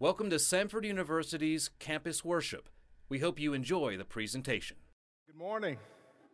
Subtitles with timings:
[0.00, 2.68] Welcome to Samford University's Campus Worship.
[3.08, 4.76] We hope you enjoy the presentation.
[5.26, 5.76] Good morning.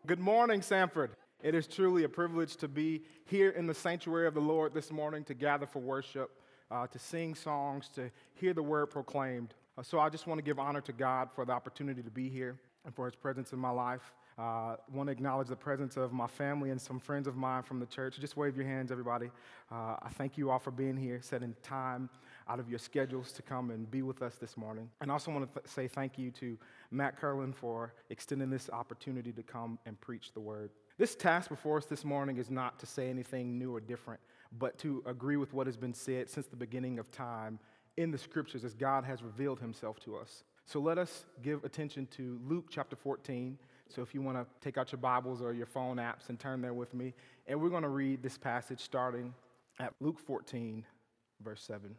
[0.06, 1.12] Good morning, Samford.
[1.42, 4.92] It is truly a privilege to be here in the sanctuary of the Lord this
[4.92, 6.30] morning to gather for worship,
[6.70, 9.54] uh, to sing songs, to hear the word proclaimed.
[9.78, 12.28] Uh, so I just want to give honor to God for the opportunity to be
[12.28, 14.12] here and for his presence in my life.
[14.36, 17.78] Uh, want to acknowledge the presence of my family and some friends of mine from
[17.78, 18.18] the church.
[18.18, 19.30] Just wave your hands, everybody.
[19.70, 22.10] Uh, I thank you all for being here, setting time
[22.48, 24.90] out of your schedules to come and be with us this morning.
[25.00, 26.58] And I also want to th- say thank you to
[26.90, 30.70] Matt Curlin for extending this opportunity to come and preach the word.
[30.98, 34.20] This task before us this morning is not to say anything new or different,
[34.58, 37.58] but to agree with what has been said since the beginning of time
[37.96, 40.42] in the scriptures as God has revealed himself to us.
[40.66, 43.58] So let us give attention to Luke chapter 14.
[43.88, 46.60] So if you want to take out your Bibles or your phone apps and turn
[46.60, 47.14] there with me,
[47.46, 49.34] and we're going to read this passage starting
[49.78, 50.84] at Luke 14,
[51.42, 51.94] verse 7.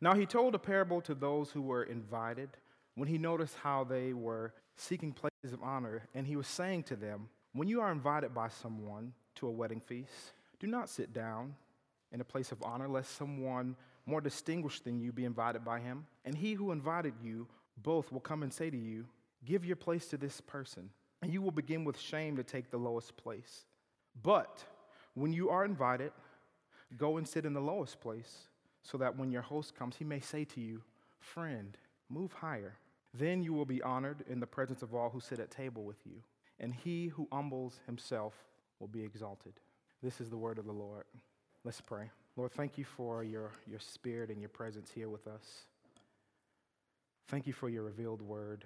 [0.00, 2.50] Now he told a parable to those who were invited
[2.94, 6.96] when he noticed how they were seeking places of honor, and he was saying to
[6.96, 11.54] them, When you are invited by someone to a wedding feast, do not sit down
[12.12, 13.76] in a place of honor, lest someone
[14.06, 16.06] more distinguished than you be invited by him.
[16.24, 19.06] And he who invited you both will come and say to you,
[19.44, 20.90] Give your place to this person,
[21.22, 23.64] and you will begin with shame to take the lowest place.
[24.22, 24.64] But
[25.14, 26.12] when you are invited,
[26.96, 28.48] go and sit in the lowest place
[28.82, 30.82] so that when your host comes, he may say to you,
[31.18, 31.76] Friend,
[32.08, 32.76] move higher.
[33.12, 35.98] Then you will be honored in the presence of all who sit at table with
[36.06, 36.22] you,
[36.58, 38.34] and he who humbles himself
[38.78, 39.54] will be exalted.
[40.02, 41.04] This is the word of the Lord.
[41.64, 42.10] Let's pray.
[42.36, 45.64] Lord, thank you for your, your spirit and your presence here with us.
[47.28, 48.64] Thank you for your revealed word.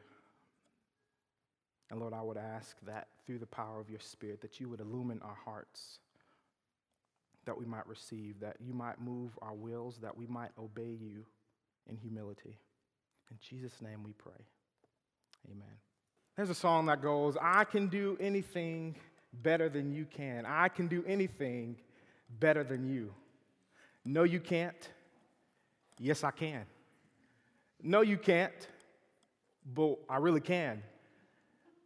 [1.95, 4.81] And Lord, I would ask that through the power of your spirit that you would
[4.81, 6.01] illumine our hearts
[7.45, 11.25] that we might receive, that you might move our wills, that we might obey you
[11.89, 12.59] in humility.
[13.31, 14.33] In Jesus' name we pray.
[15.53, 15.77] Amen.
[16.37, 18.97] There's a song that goes, I can do anything
[19.33, 20.47] better than you can.
[20.47, 21.77] I can do anything
[22.41, 23.15] better than you.
[24.05, 24.91] No, you can't.
[26.01, 26.65] Yes, I can.
[27.81, 28.67] No, you can't.
[29.73, 30.83] But I really can.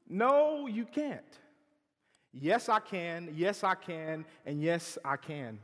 [0.08, 1.38] No, you can't.
[2.32, 3.32] Yes, I can.
[3.34, 4.24] Yes, I can.
[4.46, 5.58] And yes, I can.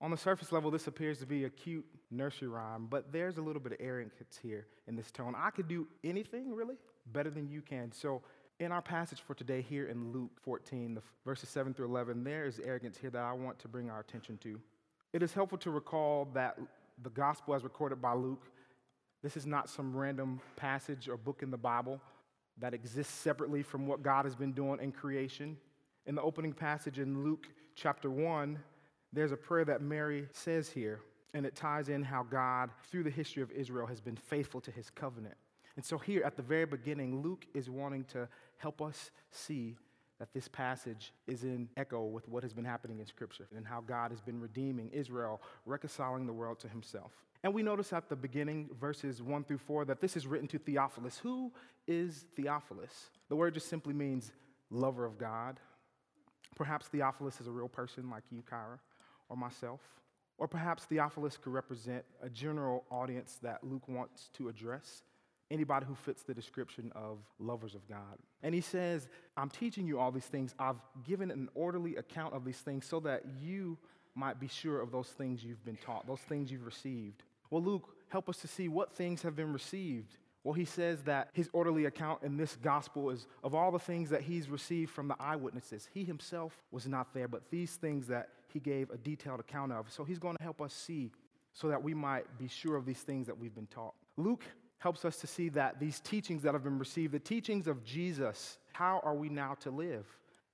[0.00, 3.42] On the surface level, this appears to be a cute nursery rhyme, but there's a
[3.42, 5.34] little bit of arrogance here in this tone.
[5.36, 6.76] I could do anything, really,
[7.12, 7.92] better than you can.
[7.92, 8.22] So,
[8.58, 12.44] in our passage for today, here in Luke 14, the verses 7 through 11, there
[12.44, 14.60] is arrogance here that I want to bring our attention to.
[15.12, 16.58] It is helpful to recall that
[17.02, 18.50] the gospel, as recorded by Luke,
[19.22, 22.00] this is not some random passage or book in the Bible
[22.60, 25.56] that exists separately from what God has been doing in creation.
[26.06, 28.58] In the opening passage in Luke chapter 1,
[29.12, 31.00] there's a prayer that Mary says here,
[31.34, 34.70] and it ties in how God, through the history of Israel, has been faithful to
[34.70, 35.36] his covenant.
[35.76, 38.28] And so, here at the very beginning, Luke is wanting to
[38.58, 39.76] help us see
[40.20, 43.80] that this passage is in echo with what has been happening in Scripture and how
[43.80, 47.10] God has been redeeming Israel, reconciling the world to himself.
[47.42, 50.58] And we notice at the beginning, verses 1 through 4, that this is written to
[50.58, 51.18] Theophilus.
[51.22, 51.50] Who
[51.88, 53.08] is Theophilus?
[53.30, 54.30] The word just simply means
[54.70, 55.58] lover of God.
[56.54, 58.78] Perhaps Theophilus is a real person like you, Kyra,
[59.30, 59.80] or myself.
[60.36, 65.02] Or perhaps Theophilus could represent a general audience that Luke wants to address
[65.50, 68.18] anybody who fits the description of lovers of God.
[68.42, 70.54] And he says, I'm teaching you all these things.
[70.58, 73.76] I've given an orderly account of these things so that you
[74.14, 77.22] might be sure of those things you've been taught, those things you've received.
[77.50, 80.16] Well, Luke, help us to see what things have been received.
[80.42, 84.08] Well, he says that his orderly account in this gospel is of all the things
[84.10, 85.88] that he's received from the eyewitnesses.
[85.92, 89.90] He himself was not there, but these things that he gave a detailed account of.
[89.92, 91.10] So he's going to help us see
[91.52, 93.94] so that we might be sure of these things that we've been taught.
[94.16, 94.44] Luke
[94.80, 98.58] helps us to see that these teachings that have been received, the teachings of Jesus,
[98.72, 100.06] how are we now to live?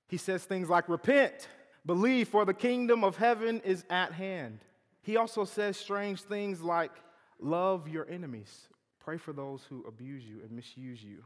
[0.09, 1.49] He says things like, Repent,
[1.87, 4.59] believe, for the kingdom of heaven is at hand.
[5.03, 6.91] He also says strange things like,
[7.39, 8.69] Love your enemies,
[8.99, 11.23] pray for those who abuse you and misuse you.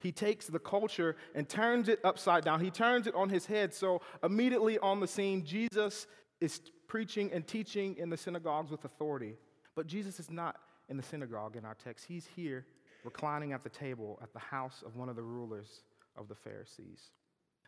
[0.00, 2.60] He takes the culture and turns it upside down.
[2.60, 3.72] He turns it on his head.
[3.72, 6.06] So, immediately on the scene, Jesus
[6.40, 9.36] is preaching and teaching in the synagogues with authority.
[9.76, 10.56] But Jesus is not
[10.90, 12.04] in the synagogue in our text.
[12.06, 12.66] He's here
[13.04, 15.82] reclining at the table at the house of one of the rulers
[16.16, 17.10] of the Pharisees.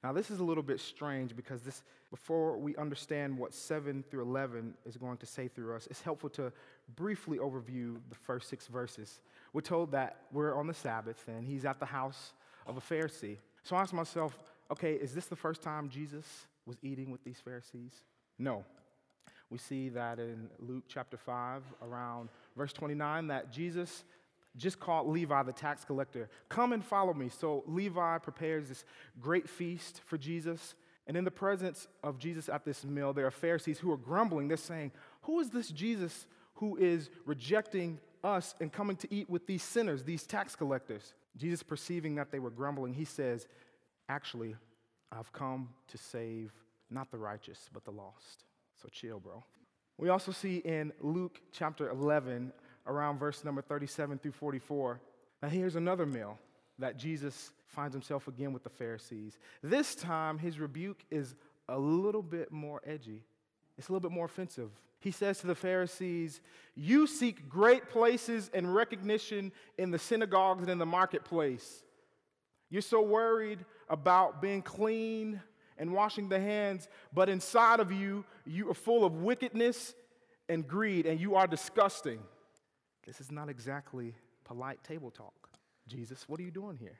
[0.03, 4.23] Now, this is a little bit strange because this, before we understand what 7 through
[4.23, 6.53] 11 is going to say through us, it's helpful to
[6.97, 9.21] briefly overview the first six verses.
[9.53, 12.33] We're told that we're on the Sabbath and he's at the house
[12.67, 13.39] of a Pharisee.
[13.63, 14.37] So I ask myself,
[14.73, 16.27] okay, is this the first time Jesus
[16.67, 17.93] was eating with these Pharisees?
[18.41, 18.65] No.
[19.51, 24.05] We see that in Luke chapter 5, around verse 29, that Jesus
[24.57, 26.29] just called Levi the tax collector.
[26.49, 27.29] Come and follow me.
[27.29, 28.85] So Levi prepares this
[29.21, 30.75] great feast for Jesus.
[31.07, 34.49] And in the presence of Jesus at this meal, there are Pharisees who are grumbling.
[34.49, 39.47] They're saying, Who is this Jesus who is rejecting us and coming to eat with
[39.47, 41.15] these sinners, these tax collectors?
[41.37, 43.49] Jesus, perceiving that they were grumbling, he says,
[44.09, 44.55] Actually,
[45.11, 46.53] I've come to save
[46.91, 48.45] not the righteous, but the lost.
[48.81, 49.43] So chill, bro.
[50.03, 52.53] We also see in Luke chapter 11,
[52.89, 55.01] around verse number 37 through 44,
[55.41, 56.41] now here's another meal
[56.81, 59.39] that Jesus finds himself again with the Pharisees.
[59.63, 61.37] This time, his rebuke is
[61.69, 63.23] a little bit more edgy,
[63.79, 64.71] it's a little bit more offensive.
[64.99, 66.41] He says to the Pharisees,
[66.75, 71.85] You seek great places and recognition in the synagogues and in the marketplace.
[72.71, 75.41] You're so worried about being clean
[75.79, 79.95] and washing the hands, but inside of you, you are full of wickedness
[80.49, 82.21] and greed, and you are disgusting.
[83.07, 84.15] This is not exactly
[84.45, 85.49] polite table talk.
[85.89, 86.99] Jesus, what are you doing here?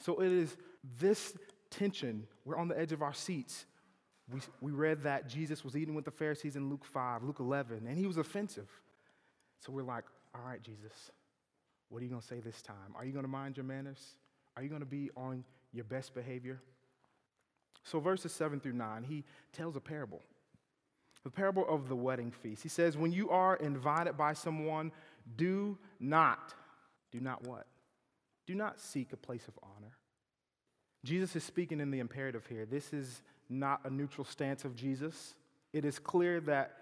[0.00, 0.56] So it is
[0.98, 1.36] this
[1.70, 2.26] tension.
[2.44, 3.66] We're on the edge of our seats.
[4.32, 7.86] We, we read that Jesus was eating with the Pharisees in Luke 5, Luke 11,
[7.86, 8.68] and he was offensive.
[9.60, 10.04] So we're like,
[10.34, 11.10] all right, Jesus,
[11.88, 12.94] what are you going to say this time?
[12.94, 14.16] Are you going to mind your manners?
[14.56, 16.60] Are you going to be on your best behavior?
[17.84, 20.22] So, verses 7 through 9, he tells a parable.
[21.24, 22.62] The parable of the wedding feast.
[22.62, 24.92] He says, When you are invited by someone,
[25.36, 26.54] do not,
[27.10, 27.66] do not what?
[28.46, 29.96] Do not seek a place of honor.
[31.04, 32.66] Jesus is speaking in the imperative here.
[32.66, 35.34] This is not a neutral stance of Jesus.
[35.72, 36.76] It is clear that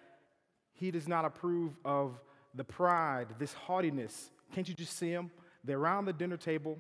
[0.73, 2.20] he does not approve of
[2.55, 4.31] the pride, this haughtiness.
[4.53, 5.31] Can't you just see them?
[5.64, 6.79] They're around the dinner table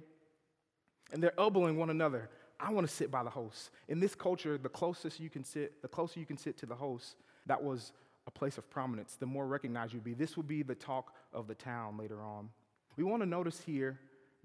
[1.12, 2.30] and they're elbowing one another.
[2.62, 3.70] I want to sit by the host.
[3.88, 6.74] In this culture, the closest you can sit, the closer you can sit to the
[6.74, 7.16] host,
[7.46, 7.92] that was
[8.26, 10.14] a place of prominence, the more recognized you'd be.
[10.14, 12.50] This would be the talk of the town later on.
[12.96, 13.98] We want to notice here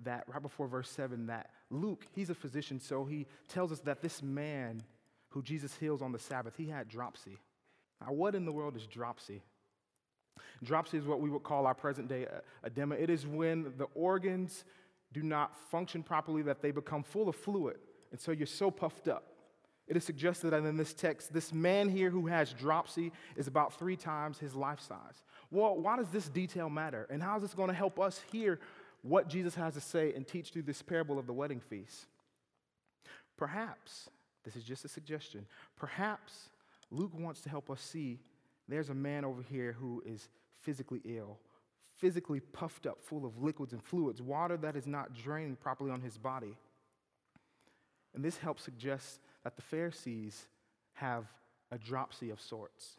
[0.03, 4.01] that right before verse 7 that Luke, he's a physician, so he tells us that
[4.01, 4.81] this man
[5.29, 7.37] who Jesus heals on the Sabbath, he had dropsy.
[8.01, 9.41] Now, what in the world is dropsy?
[10.63, 12.95] Dropsy is what we would call our present day uh, edema.
[12.95, 14.63] It is when the organs
[15.13, 17.77] do not function properly, that they become full of fluid.
[18.11, 19.23] And so you're so puffed up.
[19.87, 23.77] It is suggested that in this text, this man here who has dropsy is about
[23.77, 25.21] three times his life size.
[25.51, 27.07] Well, why does this detail matter?
[27.09, 28.59] And how is this going to help us hear
[29.03, 32.07] what Jesus has to say and teach through this parable of the wedding feast?
[33.37, 34.09] Perhaps,
[34.43, 35.45] this is just a suggestion,
[35.77, 36.49] perhaps
[36.89, 38.19] Luke wants to help us see
[38.67, 40.29] there's a man over here who is
[40.61, 41.37] physically ill,
[41.97, 46.01] physically puffed up, full of liquids and fluids, water that is not draining properly on
[46.01, 46.57] his body.
[48.15, 50.47] And this helps suggest that the Pharisees
[50.93, 51.25] have
[51.71, 52.97] a dropsy of sorts.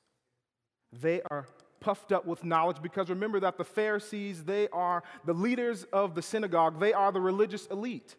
[0.93, 1.47] They are
[1.81, 6.23] puffed up with knowledge because remember that the Pharisees, they are the leaders of the
[6.23, 8.15] synagogue, they are the religious elite.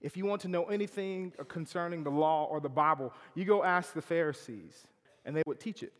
[0.00, 3.92] If you want to know anything concerning the law or the Bible, you go ask
[3.92, 4.86] the Pharisees,
[5.24, 5.92] and they would teach it.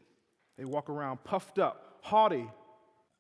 [0.57, 2.49] They walk around puffed up, haughty,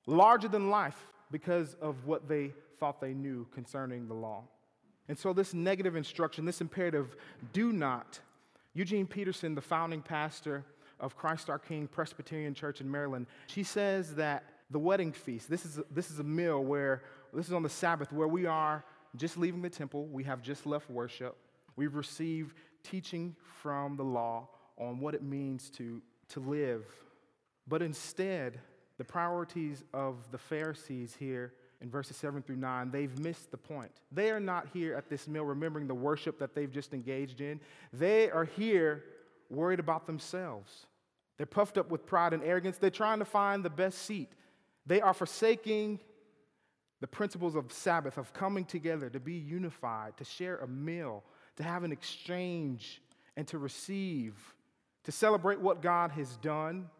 [0.06, 0.98] larger than life
[1.30, 4.44] because of what they thought they knew concerning the law.
[5.10, 7.16] And so, this negative instruction, this imperative,
[7.52, 8.20] do not.
[8.74, 10.64] Eugene Peterson, the founding pastor
[11.00, 15.64] of Christ our King Presbyterian Church in Maryland, she says that the wedding feast, this
[15.64, 17.02] is, this is a meal where,
[17.34, 18.84] this is on the Sabbath, where we are
[19.16, 21.36] just leaving the temple, we have just left worship,
[21.74, 24.46] we've received teaching from the law
[24.78, 26.84] on what it means to, to live.
[27.66, 28.60] But instead,
[28.96, 33.90] the priorities of the Pharisees here in verses 7 through 9, they've missed the point.
[34.12, 37.60] They are not here at this meal remembering the worship that they've just engaged in.
[37.92, 39.04] They are here
[39.48, 40.86] worried about themselves.
[41.36, 42.76] They're puffed up with pride and arrogance.
[42.76, 44.28] They're trying to find the best seat.
[44.86, 46.00] They are forsaking
[47.00, 51.24] the principles of Sabbath, of coming together, to be unified, to share a meal,
[51.56, 53.00] to have an exchange,
[53.36, 54.34] and to receive,
[55.04, 56.90] to celebrate what God has done,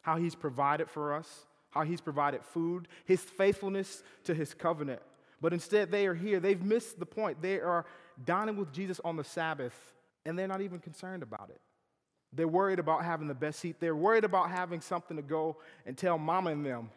[0.00, 5.02] how He's provided for us how he's provided food, his faithfulness to his covenant.
[5.40, 6.38] But instead, they are here.
[6.38, 7.42] They've missed the point.
[7.42, 7.84] They are
[8.24, 9.74] dining with Jesus on the Sabbath,
[10.24, 11.60] and they're not even concerned about it.
[12.32, 13.76] They're worried about having the best seat.
[13.80, 16.90] They're worried about having something to go and tell mama and them,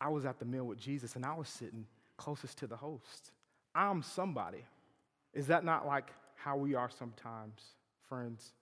[0.00, 1.84] I was at the meal with Jesus and I was sitting
[2.16, 3.32] closest to the host.
[3.74, 4.64] I'm somebody.
[5.34, 7.60] Is that not like how we are sometimes,
[8.08, 8.52] friends?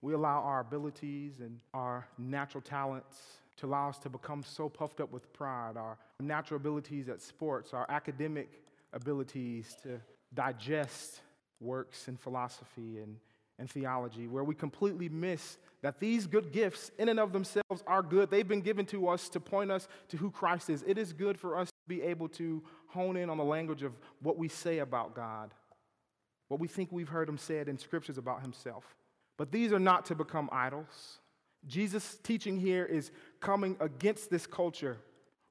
[0.00, 3.18] We allow our abilities and our natural talents
[3.56, 7.72] to allow us to become so puffed up with pride, our natural abilities at sports,
[7.72, 8.48] our academic
[8.92, 10.00] abilities to
[10.34, 11.20] digest
[11.60, 13.16] works and philosophy and,
[13.58, 18.02] and theology, where we completely miss that these good gifts, in and of themselves, are
[18.02, 18.30] good.
[18.30, 20.82] They've been given to us to point us to who Christ is.
[20.86, 23.92] It is good for us to Be able to hone in on the language of
[24.22, 25.52] what we say about God,
[26.48, 28.96] what we think we've heard him said in scriptures about himself.
[29.36, 31.18] But these are not to become idols.
[31.66, 34.98] Jesus' teaching here is coming against this culture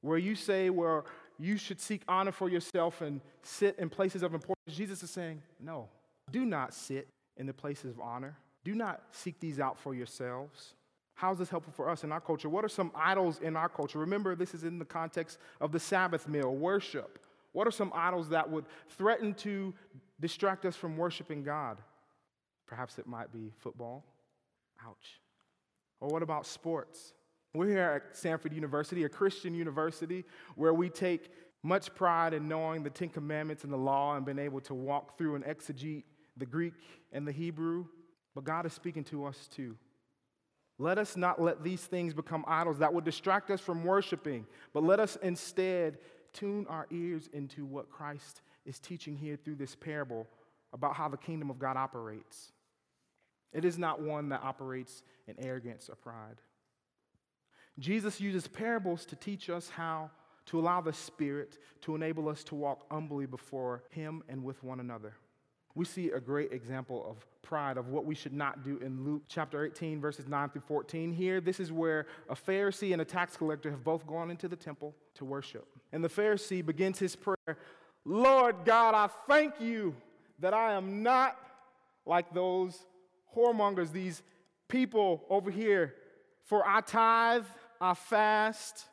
[0.02, 1.04] where you say, where
[1.40, 4.76] you should seek honor for yourself and sit in places of importance.
[4.76, 5.88] Jesus is saying, no,
[6.32, 8.38] do not sit in the places of honor.
[8.64, 10.74] Do not seek these out for yourselves.
[11.16, 12.50] How is this helpful for us in our culture?
[12.50, 14.00] What are some idols in our culture?
[14.00, 17.20] Remember, this is in the context of the Sabbath meal, worship.
[17.52, 19.74] What are some idols that would threaten to
[20.20, 21.78] distract us from worshiping God?
[22.68, 24.04] Perhaps it might be football.
[24.86, 25.20] Ouch.
[26.04, 27.14] Or what about sports?
[27.54, 31.32] We're here at Samford University, a Christian university, where we take
[31.64, 35.18] much pride in knowing the Ten Commandments and the law and being able to walk
[35.18, 36.04] through and exegete
[36.36, 36.74] the Greek
[37.14, 37.86] and the Hebrew.
[38.36, 39.78] But God is speaking to us too.
[40.78, 44.84] Let us not let these things become idols that would distract us from worshiping, but
[44.84, 46.00] let us instead
[46.34, 50.28] tune our ears into what Christ is teaching here through this parable
[50.74, 52.52] about how the kingdom of God operates.
[53.54, 56.42] It is not one that operates in arrogance or pride.
[57.80, 60.12] Jesus uses parables to teach us how
[60.48, 64.80] to allow the Spirit to enable us to walk humbly before Him and with one
[64.80, 65.16] another.
[65.76, 69.24] We see a great example of pride, of what we should not do in Luke
[69.28, 71.12] chapter 18, verses 9 through 14.
[71.12, 74.56] Here, this is where a Pharisee and a tax collector have both gone into the
[74.56, 75.68] temple to worship.
[75.92, 77.58] And the Pharisee begins his prayer
[78.06, 79.96] Lord God, I thank you
[80.40, 81.38] that I am not
[82.06, 82.78] like those
[83.36, 84.22] whoremongers, these
[84.68, 85.96] people over here,
[86.44, 87.46] for I tithe,
[87.80, 88.86] I fast,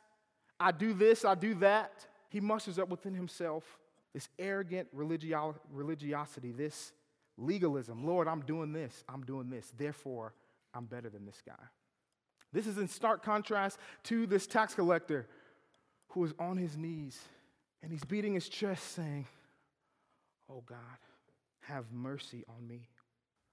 [0.59, 2.05] I do this, I do that.
[2.29, 3.79] He musters up within himself
[4.13, 6.91] this arrogant religio- religiosity, this
[7.37, 8.05] legalism.
[8.05, 10.33] Lord, I'm doing this, I'm doing this, therefore
[10.73, 11.63] I'm better than this guy.
[12.53, 15.27] This is in stark contrast to this tax collector
[16.09, 17.19] who is on his knees
[17.81, 19.25] and he's beating his chest saying,
[20.49, 20.77] Oh God,
[21.61, 22.89] have mercy on me.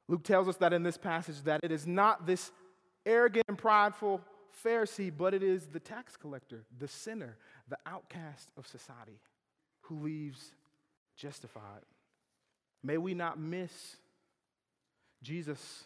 [0.08, 2.50] Luke tells us that in this passage that it is not this
[3.04, 4.20] arrogant and prideful
[4.64, 7.36] Pharisee, but it is the tax collector, the sinner,
[7.68, 9.20] the outcast of society
[9.82, 10.52] who leaves
[11.16, 11.82] justified.
[12.82, 13.96] May we not miss
[15.22, 15.84] Jesus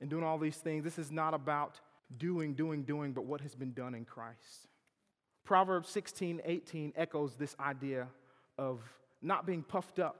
[0.00, 0.84] in doing all these things.
[0.84, 1.80] This is not about
[2.16, 4.68] doing, doing, doing, but what has been done in Christ.
[5.44, 8.06] Proverbs 16, 18 echoes this idea
[8.58, 8.80] of
[9.22, 10.16] not being puffed up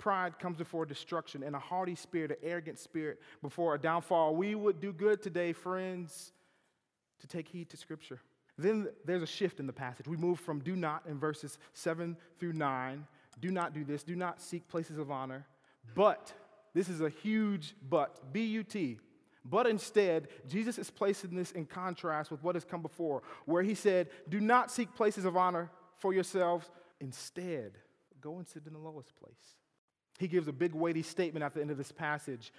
[0.00, 4.34] Pride comes before destruction, and a haughty spirit, an arrogant spirit, before a downfall.
[4.34, 6.32] We would do good today, friends,
[7.20, 8.18] to take heed to Scripture.
[8.56, 10.08] Then there's a shift in the passage.
[10.08, 13.06] We move from do not in verses 7 through 9.
[13.40, 14.02] Do not do this.
[14.02, 15.46] Do not seek places of honor.
[15.94, 16.32] But,
[16.72, 18.98] this is a huge but, B U T.
[19.44, 23.74] But instead, Jesus is placing this in contrast with what has come before, where he
[23.74, 26.70] said, Do not seek places of honor for yourselves.
[27.00, 27.72] Instead,
[28.22, 29.59] go and sit in the lowest place
[30.20, 32.52] he gives a big weighty statement at the end of this passage.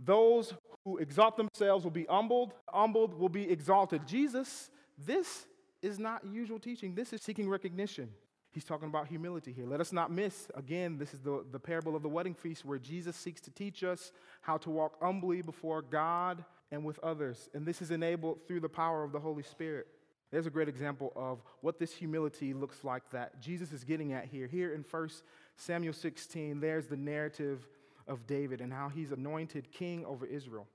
[0.00, 0.52] Those
[0.84, 4.06] who exalt themselves will be humbled, humbled will be exalted.
[4.06, 5.46] Jesus, this
[5.80, 6.94] is not usual teaching.
[6.94, 8.08] This is seeking recognition.
[8.50, 9.64] He's talking about humility here.
[9.64, 12.78] Let us not miss, again, this is the, the parable of the wedding feast where
[12.78, 14.12] Jesus seeks to teach us
[14.42, 17.48] how to walk humbly before God and with others.
[17.54, 19.86] And this is enabled through the power of the Holy Spirit.
[20.32, 24.24] There's a great example of what this humility looks like that Jesus is getting at
[24.24, 24.46] here.
[24.46, 25.08] Here in 1
[25.56, 27.66] Samuel 16, there's the narrative
[28.06, 30.66] of David and how he's anointed king over Israel.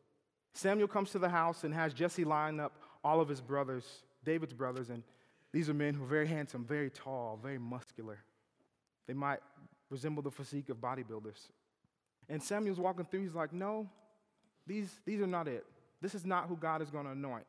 [0.53, 3.85] Samuel comes to the house and has Jesse line up all of his brothers,
[4.23, 5.03] David's brothers, and
[5.51, 8.19] these are men who are very handsome, very tall, very muscular.
[9.07, 9.39] They might
[9.89, 11.49] resemble the physique of bodybuilders.
[12.29, 13.87] And Samuel's walking through, he's like, No,
[14.65, 15.65] these, these are not it.
[16.01, 17.45] This is not who God is going to anoint.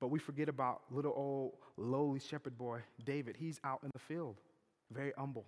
[0.00, 3.36] But we forget about little old lowly shepherd boy, David.
[3.38, 4.36] He's out in the field,
[4.90, 5.44] very humble,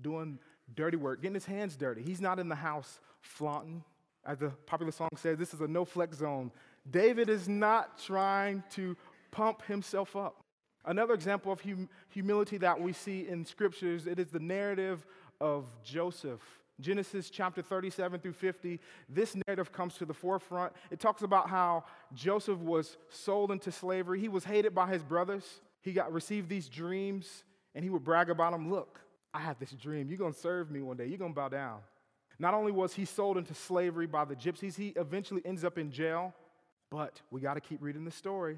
[0.00, 0.38] doing
[0.74, 2.02] dirty work, getting his hands dirty.
[2.02, 3.84] He's not in the house flaunting.
[4.24, 6.50] As the popular song says, this is a no flex zone.
[6.90, 8.96] David is not trying to
[9.30, 10.42] pump himself up.
[10.84, 15.06] Another example of hum- humility that we see in scriptures, it is the narrative
[15.40, 16.40] of Joseph.
[16.80, 20.72] Genesis chapter 37 through 50, this narrative comes to the forefront.
[20.90, 24.20] It talks about how Joseph was sold into slavery.
[24.20, 25.60] He was hated by his brothers.
[25.80, 28.70] He got received these dreams, and he would brag about them.
[28.70, 29.00] Look,
[29.36, 30.08] I had this dream.
[30.08, 31.04] You're going to serve me one day.
[31.04, 31.80] You're going to bow down.
[32.38, 35.90] Not only was he sold into slavery by the gypsies, he eventually ends up in
[35.90, 36.34] jail.
[36.90, 38.56] But we got to keep reading the story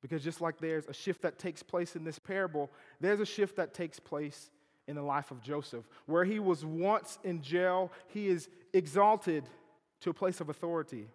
[0.00, 3.56] because just like there's a shift that takes place in this parable, there's a shift
[3.56, 4.50] that takes place
[4.86, 5.84] in the life of Joseph.
[6.06, 9.44] Where he was once in jail, he is exalted
[10.02, 11.08] to a place of authority.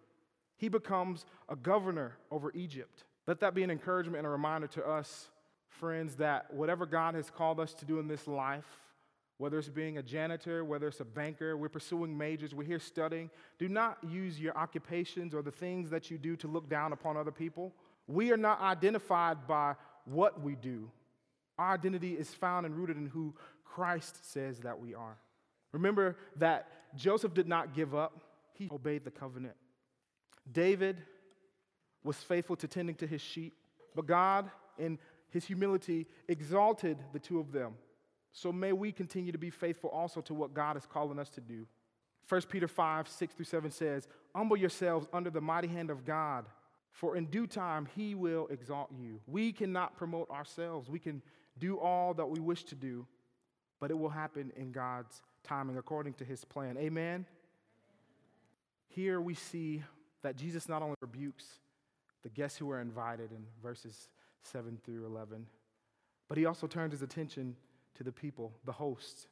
[0.58, 3.06] He becomes a governor over Egypt.
[3.26, 5.30] Let that be an encouragement and a reminder to us
[5.70, 8.66] friends, that whatever God has called us to do in this life,
[9.38, 13.30] whether it's being a janitor, whether it's a banker, we're pursuing majors, we're here studying,
[13.60, 17.16] do not use your occupations or the things that you do to look down upon
[17.18, 17.74] other people.
[18.08, 19.76] We are not identified by
[20.06, 20.90] what we do.
[21.60, 25.18] Our identity is found and rooted in who Christ says that we are.
[25.72, 28.22] Remember that Joseph did not give up,
[28.54, 29.56] he obeyed the covenant.
[30.52, 30.98] David
[32.04, 33.54] was faithful to tending to his sheep,
[33.94, 34.98] but God, in
[35.30, 37.74] his humility, exalted the two of them.
[38.32, 41.42] So may we continue to be faithful also to what God is calling us to
[41.42, 41.66] do.
[42.30, 46.46] 1 Peter 5, 6 through 7 says, Humble yourselves under the mighty hand of God,
[46.92, 49.20] for in due time he will exalt you.
[49.28, 50.90] We cannot promote ourselves.
[50.90, 51.22] We can
[51.58, 53.06] do all that we wish to do,
[53.80, 56.78] but it will happen in God's timing according to his plan.
[56.78, 57.26] Amen?
[58.90, 59.84] Here we see
[60.22, 61.46] that Jesus not only rebukes
[62.24, 64.10] the guests who were invited in verses
[64.44, 65.46] 7 through 11,
[66.28, 67.56] but he also turns his attention
[67.98, 69.28] to the people, the hosts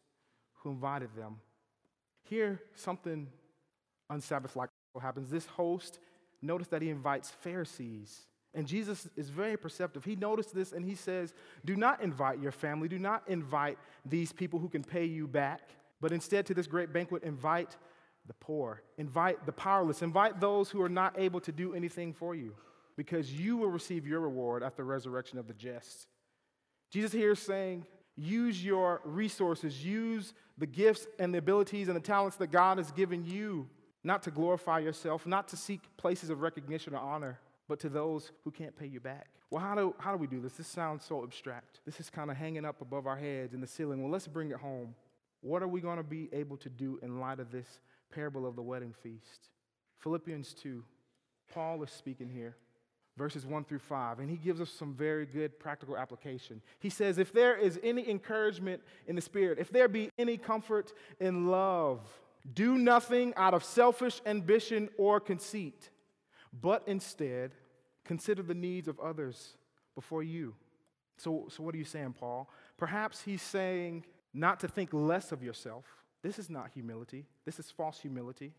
[0.55, 1.37] who invited them.
[2.23, 3.27] Here, something
[4.11, 4.69] unsabbath like
[5.01, 5.29] happens.
[5.29, 5.99] This host,
[6.41, 8.21] notice that he invites Pharisees.
[8.53, 10.05] And Jesus is very perceptive.
[10.05, 11.33] He noticed this and he says,
[11.65, 12.87] Do not invite your family.
[12.87, 15.61] Do not invite these people who can pay you back.
[16.01, 17.75] But instead, to this great banquet, invite
[18.27, 22.33] the poor, invite the powerless, invite those who are not able to do anything for
[22.33, 22.55] you,
[22.97, 26.07] because you will receive your reward at the resurrection of the just.
[26.91, 27.85] Jesus here is saying,
[28.17, 32.91] use your resources, use the gifts and the abilities and the talents that God has
[32.91, 33.67] given you,
[34.03, 38.31] not to glorify yourself, not to seek places of recognition or honor, but to those
[38.43, 39.27] who can't pay you back.
[39.49, 40.53] Well, how do, how do we do this?
[40.53, 41.81] This sounds so abstract.
[41.85, 44.01] This is kind of hanging up above our heads in the ceiling.
[44.01, 44.95] Well, let's bring it home.
[45.41, 47.79] What are we going to be able to do in light of this
[48.11, 49.49] parable of the wedding feast?
[49.99, 50.83] Philippians 2,
[51.53, 52.55] Paul is speaking here,
[53.17, 56.61] verses 1 through 5, and he gives us some very good practical application.
[56.79, 60.93] He says, If there is any encouragement in the Spirit, if there be any comfort
[61.19, 62.01] in love,
[62.53, 65.89] do nothing out of selfish ambition or conceit,
[66.61, 67.51] but instead
[68.03, 69.57] consider the needs of others
[69.95, 70.53] before you.
[71.17, 72.49] So, so what are you saying, Paul?
[72.77, 75.85] Perhaps he's saying, not to think less of yourself.
[76.21, 78.53] This is not humility, this is false humility,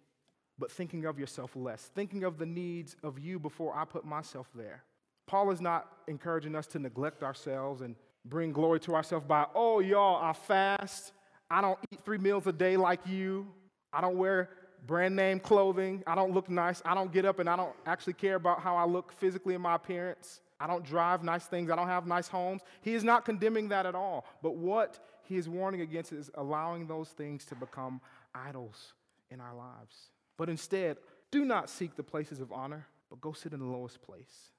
[0.58, 4.48] but thinking of yourself less, thinking of the needs of you before I put myself
[4.54, 4.82] there.
[5.26, 9.80] Paul is not encouraging us to neglect ourselves and bring glory to ourselves by, oh,
[9.80, 11.12] y'all, I fast.
[11.50, 13.46] I don't eat three meals a day like you.
[13.92, 14.50] I don't wear
[14.86, 16.02] brand name clothing.
[16.06, 16.80] I don't look nice.
[16.84, 19.60] I don't get up and I don't actually care about how I look physically in
[19.60, 20.40] my appearance.
[20.58, 21.70] I don't drive nice things.
[21.70, 22.62] I don't have nice homes.
[22.80, 24.24] He is not condemning that at all.
[24.42, 28.00] But what he is warning against is allowing those things to become
[28.34, 28.94] idols
[29.30, 30.10] in our lives.
[30.36, 30.98] But instead,
[31.30, 34.50] do not seek the places of honor, but go sit in the lowest place.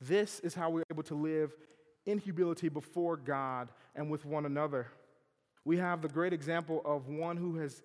[0.00, 1.52] This is how we're able to live
[2.06, 4.88] in humility before God and with one another.
[5.64, 7.82] We have the great example of one who has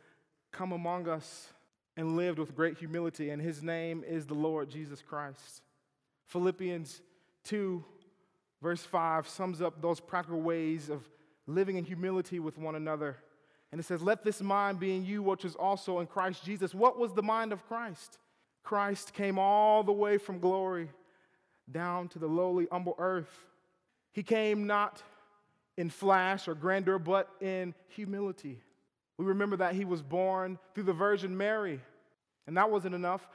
[0.52, 1.50] come among us
[1.96, 5.62] and lived with great humility, and his name is the Lord Jesus Christ.
[6.26, 7.02] Philippians
[7.46, 7.84] 2,
[8.62, 11.08] verse 5, sums up those practical ways of
[11.48, 13.18] living in humility with one another.
[13.72, 16.74] And it says, Let this mind be in you, which is also in Christ Jesus.
[16.74, 18.18] What was the mind of Christ?
[18.64, 20.90] Christ came all the way from glory
[21.72, 23.46] down to the lowly, humble earth.
[24.12, 25.02] He came not
[25.78, 28.60] in flash or grandeur, but in humility.
[29.18, 31.80] We remember that he was born through the Virgin Mary.
[32.46, 33.28] And that wasn't enough.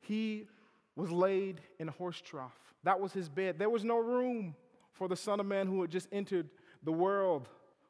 [0.00, 0.46] He
[0.94, 2.58] was laid in a horse trough.
[2.84, 3.58] That was his bed.
[3.58, 4.54] There was no room
[4.92, 6.48] for the Son of Man who had just entered
[6.82, 7.48] the world.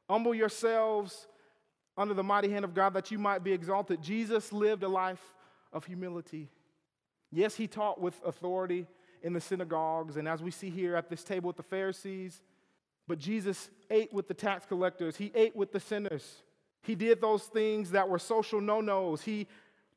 [0.09, 1.27] Humble yourselves
[1.97, 4.03] under the mighty hand of God that you might be exalted.
[4.03, 5.35] Jesus lived a life
[5.73, 6.49] of humility.
[7.33, 8.87] Yes, he taught with authority
[9.23, 12.43] in the synagogues, and as we see here at this table with the Pharisees,
[13.09, 16.43] but Jesus ate with the tax collectors, he ate with the sinners.
[16.83, 19.23] He did those things that were social no nos.
[19.23, 19.49] He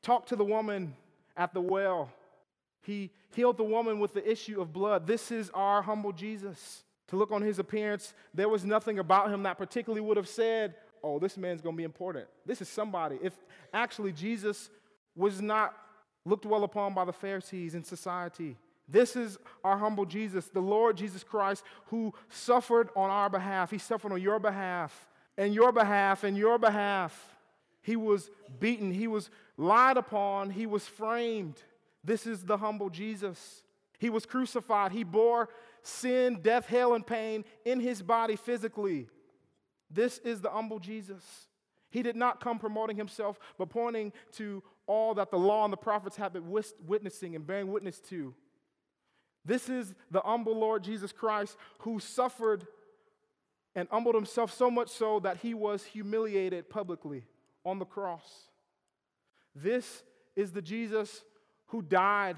[0.02, 0.94] talked to the woman
[1.36, 2.10] at the well,
[2.82, 5.06] he healed the woman with the issue of blood.
[5.06, 9.42] This is our humble Jesus to look on his appearance, there was nothing about him
[9.42, 12.26] that particularly would have said, Oh, this man's going to be important.
[12.46, 13.18] This is somebody.
[13.22, 13.32] If
[13.72, 14.70] actually Jesus
[15.16, 15.76] was not
[16.24, 18.56] looked well upon by the Pharisees in society,
[18.88, 23.70] this is our humble Jesus, the Lord Jesus Christ, who suffered on our behalf.
[23.70, 25.08] He suffered on your behalf,
[25.38, 27.36] and your behalf, and your behalf.
[27.82, 31.56] He was beaten, he was lied upon, he was framed.
[32.02, 33.62] This is the humble Jesus.
[33.98, 35.48] He was crucified, he bore
[35.82, 39.08] sin, death, hell, and pain in his body physically.
[39.90, 41.24] This is the humble Jesus.
[41.90, 45.76] He did not come promoting himself, but pointing to all that the law and the
[45.76, 46.50] prophets have been
[46.86, 48.34] witnessing and bearing witness to.
[49.44, 52.66] This is the humble Lord Jesus Christ who suffered
[53.74, 57.24] and humbled himself so much so that he was humiliated publicly
[57.64, 58.50] on the cross.
[59.54, 60.02] This
[60.36, 61.24] is the Jesus
[61.66, 62.36] who died,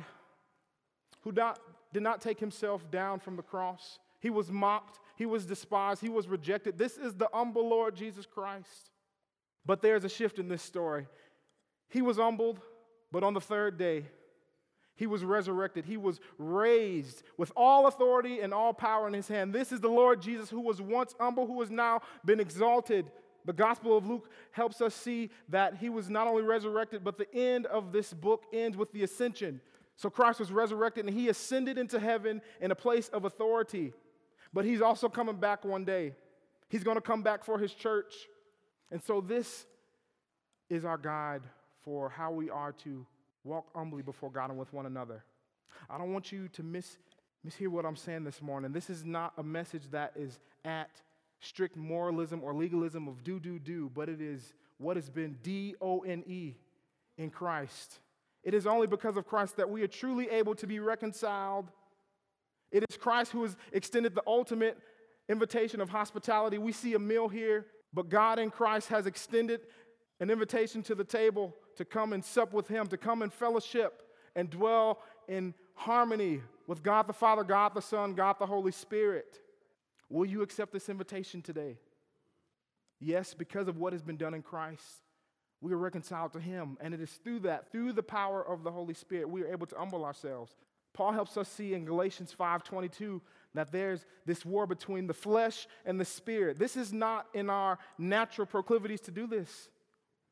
[1.23, 1.59] who not,
[1.93, 3.99] did not take himself down from the cross.
[4.21, 6.79] He was mocked, he was despised, he was rejected.
[6.79, 8.91] This is the humble Lord Jesus Christ.
[9.65, 11.07] But there's a shift in this story.
[11.89, 12.61] He was humbled,
[13.11, 14.07] but on the third day,
[14.95, 15.85] he was resurrected.
[15.85, 19.53] He was raised with all authority and all power in his hand.
[19.53, 23.11] This is the Lord Jesus who was once humble, who has now been exalted.
[23.45, 27.33] The Gospel of Luke helps us see that he was not only resurrected, but the
[27.35, 29.61] end of this book ends with the ascension.
[29.97, 33.93] So Christ was resurrected and he ascended into heaven in a place of authority.
[34.53, 36.15] But he's also coming back one day.
[36.69, 38.13] He's going to come back for his church.
[38.91, 39.67] And so this
[40.69, 41.43] is our guide
[41.83, 43.07] for how we are to
[43.45, 45.25] walk humbly before God and with one another.
[45.91, 46.97] I don't want you to miss,
[47.47, 48.73] mishear what I'm saying this morning.
[48.73, 50.91] This is not a message that is at
[51.41, 55.75] strict moralism or legalism of do, do, do, but it is what has been D
[55.81, 56.55] O N E
[57.19, 57.99] in Christ.
[58.45, 61.71] It is only because of Christ that we are truly able to be reconciled.
[62.73, 64.79] It is Christ who has extended the ultimate
[65.29, 66.59] invitation of hospitality.
[66.59, 69.61] We see a meal here, but God in Christ has extended
[70.21, 74.03] an invitation to the table to come and sup with Him, to come in fellowship
[74.35, 79.41] and dwell in harmony with God the Father, God the Son, God the Holy Spirit.
[80.09, 81.79] Will you accept this invitation today?
[83.01, 85.03] Yes, because of what has been done in Christ,
[85.61, 86.79] we are reconciled to Him.
[86.81, 89.67] And it is through that, through the power of the Holy Spirit, we are able
[89.67, 90.55] to humble ourselves.
[90.95, 93.21] Paul helps us see in Galatians 5:22
[93.55, 96.59] that there's this war between the flesh and the spirit.
[96.59, 99.69] This is not in our natural proclivities to do this.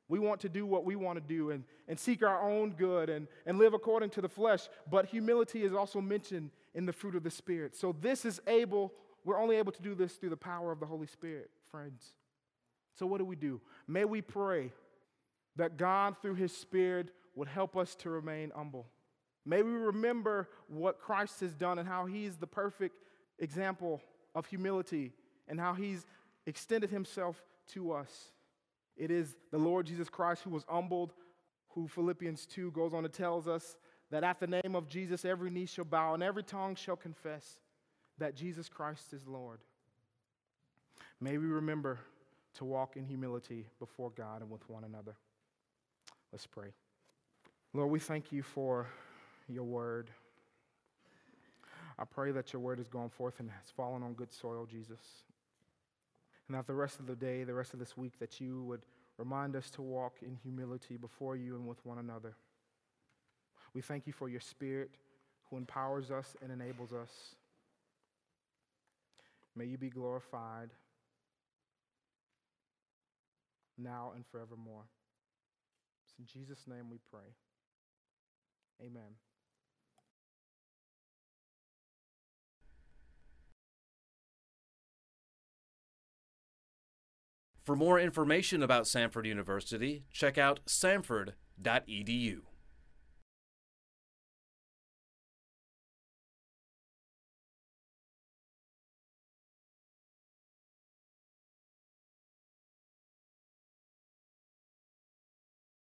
[0.09, 3.09] We want to do what we want to do and, and seek our own good
[3.09, 4.69] and, and live according to the flesh.
[4.91, 7.77] But humility is also mentioned in the fruit of the Spirit.
[7.77, 8.93] So this is able,
[9.25, 12.15] we're only able to do this through the power of the Holy Spirit, friends.
[12.99, 13.61] So what do we do?
[13.87, 14.73] May we pray
[15.55, 18.87] that God, through His Spirit, would help us to remain humble.
[19.45, 22.97] May we remember what Christ has done and how He's the perfect
[23.39, 24.01] example
[24.35, 25.13] of humility
[25.49, 26.07] and how He's
[26.47, 28.33] extended Himself to us.
[28.97, 31.15] It is the Lord Jesus Christ who was humbled,
[31.71, 33.77] who Philippians 2 goes on to tells us
[34.11, 37.59] that at the name of Jesus every knee shall bow and every tongue shall confess
[38.19, 39.61] that Jesus Christ is Lord.
[41.21, 41.99] May we remember
[42.55, 45.17] to walk in humility before God and with one another.
[46.33, 46.73] Let's pray.
[47.73, 48.89] Lord, we thank you for
[49.53, 50.11] your word.
[51.99, 55.01] I pray that your word has gone forth and has fallen on good soil, Jesus.
[56.49, 58.83] And that the rest of the day, the rest of this week, that you would
[59.19, 62.35] remind us to walk in humility before you and with one another.
[63.75, 64.91] We thank you for your Spirit
[65.51, 67.11] who empowers us and enables us.
[69.55, 70.71] May you be glorified
[73.77, 74.85] now and forevermore.
[76.05, 77.27] It's in Jesus' name we pray.
[78.85, 79.30] Amen.
[87.71, 92.41] For more information about Samford University, check out samford.edu.